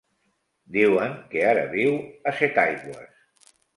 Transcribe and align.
Diuen 0.77 1.13
que 1.33 1.43
ara 1.49 1.65
viu 1.75 1.93
a 2.33 2.33
Setaigües. 2.41 3.53